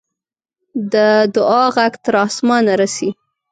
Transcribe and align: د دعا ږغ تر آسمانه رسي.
د 0.93 0.95
دعا 1.35 1.63
ږغ 1.75 1.93
تر 2.03 2.13
آسمانه 2.27 2.73
رسي. 2.81 3.09